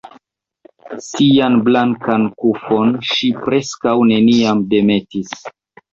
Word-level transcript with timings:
Sian 1.07 1.57
blankan 1.67 2.25
kufon 2.43 2.97
ŝi 3.11 3.31
preskaŭ 3.45 3.97
neniam 4.13 4.69
demetis. 4.73 5.37